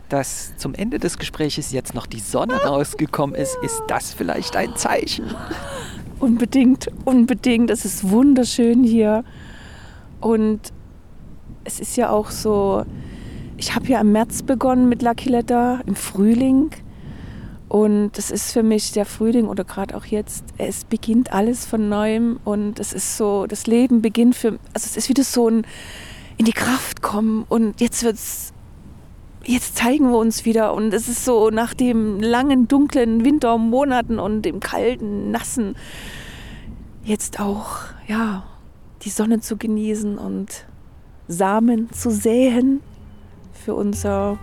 [0.09, 4.77] dass zum Ende des Gesprächs jetzt noch die Sonne rausgekommen ist, ist das vielleicht ein
[4.77, 5.27] Zeichen.
[6.19, 7.71] Unbedingt, unbedingt.
[7.71, 9.25] Es ist wunderschön hier.
[10.21, 10.73] Und
[11.65, 12.85] es ist ja auch so,
[13.59, 16.71] ich habe ja im März begonnen mit Lucky Letter, im Frühling.
[17.69, 21.89] Und es ist für mich der Frühling oder gerade auch jetzt, es beginnt alles von
[21.89, 25.67] neuem und es ist so, das Leben beginnt für, also es ist wieder so ein
[26.39, 28.55] in die Kraft kommen und jetzt wird's,
[29.45, 30.73] jetzt zeigen wir uns wieder.
[30.75, 35.77] Und es ist so nach dem langen, dunklen Wintermonaten und dem kalten, nassen,
[37.05, 38.45] jetzt auch, ja,
[39.03, 40.65] die Sonne zu genießen und
[41.27, 42.81] Samen zu säen
[43.53, 44.39] für unser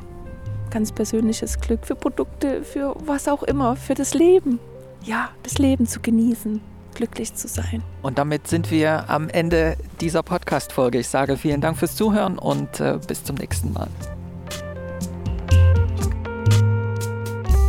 [0.70, 4.60] ganz persönliches Glück, für Produkte, für was auch immer, für das Leben.
[5.04, 6.62] Ja, das Leben zu genießen,
[6.96, 7.84] glücklich zu sein.
[8.02, 11.00] Und damit sind wir am Ende dieser Podcast-Folge.
[11.00, 13.88] Ich sage vielen Dank fürs Zuhören und äh, bis zum nächsten Mal.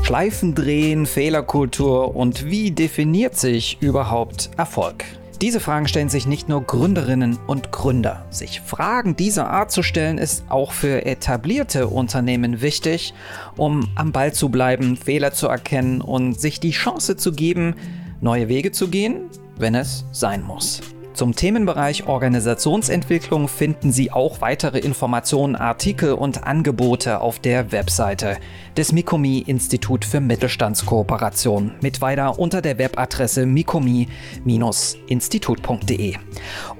[0.02, 5.04] Schleifen drehen, Fehlerkultur und wie definiert sich überhaupt Erfolg?
[5.42, 8.24] Diese Fragen stellen sich nicht nur Gründerinnen und Gründer.
[8.30, 13.12] Sich Fragen dieser Art zu stellen, ist auch für etablierte Unternehmen wichtig,
[13.56, 17.74] um am Ball zu bleiben, Fehler zu erkennen und sich die Chance zu geben,
[18.22, 19.28] neue Wege zu gehen,
[19.58, 20.80] wenn es sein muss.
[21.16, 28.36] Zum Themenbereich Organisationsentwicklung finden Sie auch weitere Informationen, Artikel und Angebote auf der Webseite
[28.76, 36.16] des Mikomi Institut für Mittelstandskooperation mit weiter unter der Webadresse mikomi-institut.de.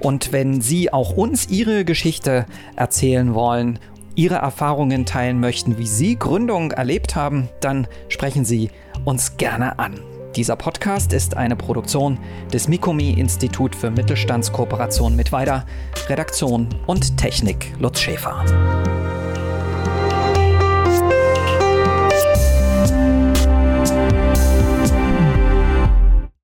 [0.01, 3.79] Und wenn Sie auch uns Ihre Geschichte erzählen wollen,
[4.13, 8.69] Ihre Erfahrungen teilen möchten, wie Sie Gründung erlebt haben, dann sprechen Sie
[9.03, 9.99] uns gerne an.
[10.37, 12.19] Dieser Podcast ist eine Produktion
[12.53, 15.65] des Mikomi Institut für Mittelstandskooperation mit weiter
[16.09, 18.45] Redaktion und Technik Lutz Schäfer.